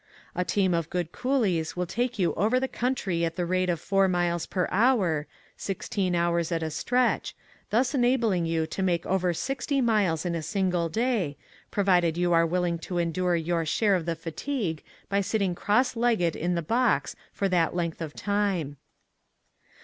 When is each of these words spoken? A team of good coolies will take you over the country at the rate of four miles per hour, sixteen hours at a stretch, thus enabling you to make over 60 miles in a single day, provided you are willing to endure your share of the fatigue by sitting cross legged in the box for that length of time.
A 0.33 0.43
team 0.43 0.73
of 0.73 0.89
good 0.89 1.11
coolies 1.11 1.75
will 1.75 1.85
take 1.85 2.17
you 2.17 2.33
over 2.33 2.59
the 2.59 2.67
country 2.67 3.23
at 3.23 3.35
the 3.35 3.45
rate 3.45 3.69
of 3.69 3.79
four 3.79 4.07
miles 4.07 4.47
per 4.47 4.67
hour, 4.71 5.27
sixteen 5.55 6.15
hours 6.15 6.51
at 6.51 6.63
a 6.63 6.71
stretch, 6.71 7.35
thus 7.69 7.93
enabling 7.93 8.47
you 8.47 8.65
to 8.65 8.81
make 8.81 9.05
over 9.05 9.31
60 9.31 9.79
miles 9.79 10.25
in 10.25 10.33
a 10.33 10.41
single 10.41 10.89
day, 10.89 11.37
provided 11.69 12.17
you 12.17 12.33
are 12.33 12.47
willing 12.47 12.79
to 12.79 12.97
endure 12.97 13.35
your 13.35 13.63
share 13.63 13.93
of 13.93 14.07
the 14.07 14.15
fatigue 14.15 14.81
by 15.07 15.21
sitting 15.21 15.53
cross 15.53 15.95
legged 15.95 16.35
in 16.35 16.55
the 16.55 16.63
box 16.63 17.15
for 17.31 17.47
that 17.47 17.75
length 17.75 18.01
of 18.01 18.15
time. 18.15 18.77